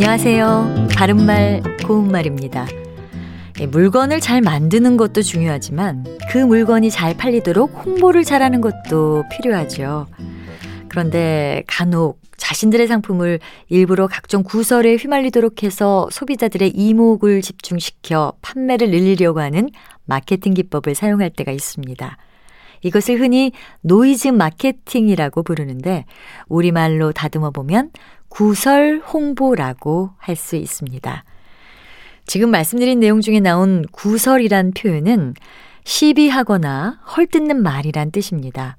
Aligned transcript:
안녕하세요. 0.00 0.90
바른말, 0.96 1.60
고운말입니다. 1.84 2.68
예, 3.58 3.66
물건을 3.66 4.20
잘 4.20 4.40
만드는 4.40 4.96
것도 4.96 5.22
중요하지만 5.22 6.04
그 6.30 6.38
물건이 6.38 6.88
잘 6.92 7.16
팔리도록 7.16 7.84
홍보를 7.84 8.22
잘하는 8.22 8.60
것도 8.60 9.24
필요하죠. 9.32 10.06
그런데 10.86 11.64
간혹 11.66 12.20
자신들의 12.36 12.86
상품을 12.86 13.40
일부러 13.68 14.06
각종 14.06 14.44
구설에 14.44 14.94
휘말리도록 14.94 15.64
해서 15.64 16.06
소비자들의 16.12 16.68
이목을 16.76 17.42
집중시켜 17.42 18.34
판매를 18.40 18.90
늘리려고 18.90 19.40
하는 19.40 19.68
마케팅 20.04 20.54
기법을 20.54 20.94
사용할 20.94 21.30
때가 21.30 21.50
있습니다. 21.50 22.16
이것을 22.82 23.20
흔히 23.20 23.50
노이즈 23.80 24.28
마케팅이라고 24.28 25.42
부르는데 25.42 26.04
우리말로 26.48 27.10
다듬어 27.10 27.50
보면 27.50 27.90
구설 28.28 29.00
홍보라고 29.00 30.10
할 30.18 30.36
수 30.36 30.56
있습니다. 30.56 31.24
지금 32.26 32.50
말씀드린 32.50 33.00
내용 33.00 33.20
중에 33.20 33.40
나온 33.40 33.84
구설이란 33.90 34.72
표현은 34.72 35.34
시비하거나 35.84 37.00
헐뜯는 37.16 37.62
말이란 37.62 38.10
뜻입니다. 38.10 38.76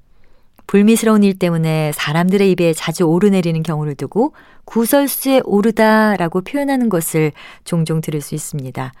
불미스러운 0.68 1.24
일 1.24 1.36
때문에 1.36 1.90
사람들의 1.92 2.48
입에 2.52 2.72
자주 2.72 3.02
오르내리는 3.02 3.60
경우를 3.64 3.96
두고 3.96 4.34
구설수에 4.66 5.40
오르다라고 5.44 6.42
표현하는 6.42 6.88
것을 6.88 7.32
종종 7.64 8.00
들을 8.00 8.20
수 8.20 8.36
있습니다. 8.36 8.92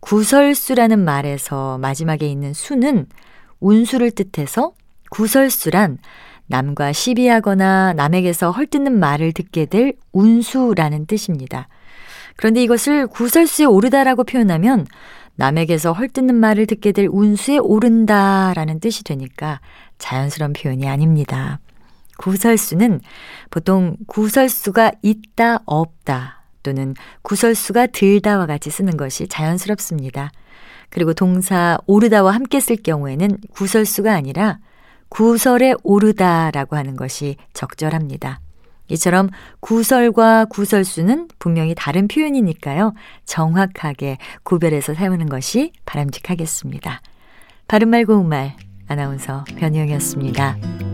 구설수라는 0.00 0.98
말에서 0.98 1.78
마지막에 1.78 2.26
있는 2.26 2.52
수는 2.52 3.06
운수를 3.60 4.10
뜻해서 4.10 4.72
구설수란 5.10 5.96
남과 6.50 6.92
시비하거나 6.92 7.92
남에게서 7.92 8.50
헐뜯는 8.50 8.98
말을 8.98 9.32
듣게 9.32 9.66
될 9.66 9.94
운수라는 10.12 11.06
뜻입니다. 11.06 11.68
그런데 12.34 12.60
이것을 12.64 13.06
구설수에 13.06 13.66
오르다라고 13.66 14.24
표현하면 14.24 14.84
남에게서 15.36 15.92
헐뜯는 15.92 16.34
말을 16.34 16.66
듣게 16.66 16.90
될 16.90 17.06
운수에 17.08 17.58
오른다라는 17.58 18.80
뜻이 18.80 19.04
되니까 19.04 19.60
자연스러운 19.98 20.52
표현이 20.52 20.88
아닙니다. 20.88 21.60
구설수는 22.18 23.00
보통 23.50 23.96
구설수가 24.08 24.90
있다, 25.02 25.60
없다 25.64 26.42
또는 26.64 26.94
구설수가 27.22 27.86
들다와 27.86 28.46
같이 28.46 28.70
쓰는 28.70 28.96
것이 28.96 29.28
자연스럽습니다. 29.28 30.32
그리고 30.90 31.14
동사 31.14 31.78
오르다와 31.86 32.32
함께 32.32 32.58
쓸 32.58 32.74
경우에는 32.76 33.38
구설수가 33.52 34.12
아니라 34.12 34.58
구설에 35.10 35.74
오르다라고 35.82 36.76
하는 36.76 36.96
것이 36.96 37.36
적절합니다. 37.52 38.40
이처럼 38.88 39.28
구설과 39.60 40.46
구설수는 40.46 41.28
분명히 41.38 41.74
다른 41.76 42.08
표현이니까요. 42.08 42.94
정확하게 43.24 44.18
구별해서 44.42 44.94
사용하는 44.94 45.28
것이 45.28 45.72
바람직하겠습니다. 45.84 47.00
바른말 47.68 48.04
고운말 48.04 48.56
아나운서 48.88 49.44
변희영이었습니다. 49.56 50.89